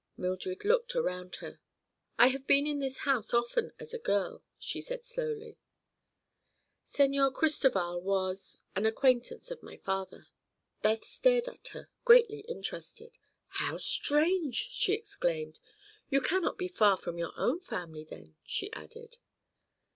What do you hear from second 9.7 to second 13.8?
father." Beth stared at her, greatly interested. "How